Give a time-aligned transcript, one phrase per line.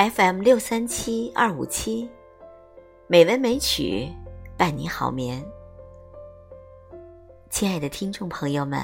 [0.00, 2.08] FM 六三七二五七，
[3.06, 4.10] 美文美曲
[4.56, 5.44] 伴你好眠。
[7.50, 8.82] 亲爱的听众朋友们，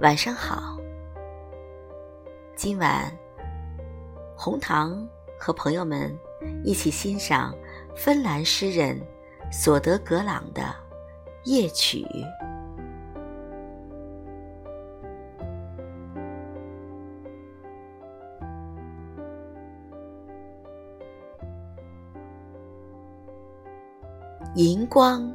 [0.00, 0.76] 晚上好。
[2.56, 3.16] 今晚，
[4.36, 5.08] 红糖
[5.38, 6.12] 和朋友们
[6.64, 7.54] 一起欣赏
[7.94, 9.00] 芬兰诗人
[9.52, 10.62] 索德格朗的
[11.44, 12.02] 《夜曲》。
[24.56, 25.32] 银光，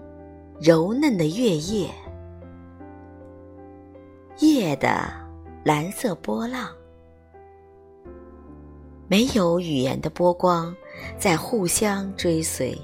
[0.60, 1.90] 柔嫩的月夜，
[4.40, 5.10] 夜的
[5.64, 6.68] 蓝色波浪，
[9.08, 10.76] 没有语言的波光
[11.18, 12.78] 在互相追随，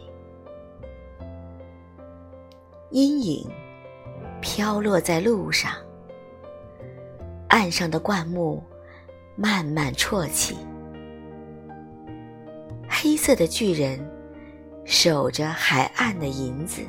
[2.92, 3.46] 阴影
[4.40, 5.74] 飘落在路上，
[7.50, 8.64] 岸上的灌木
[9.36, 10.56] 慢慢啜泣，
[12.88, 14.00] 黑色的巨人。
[14.94, 16.82] 守着海岸的银子，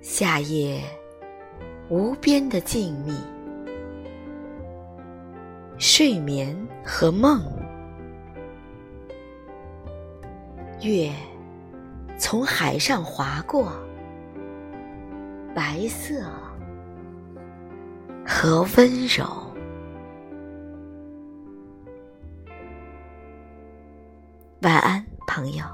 [0.00, 0.80] 夏夜
[1.88, 3.12] 无边的静谧，
[5.80, 7.42] 睡眠和梦，
[10.80, 11.10] 月
[12.16, 13.72] 从海上划过，
[15.52, 16.22] 白色
[18.24, 19.49] 和温柔。
[24.62, 25.64] 晚安，朋友。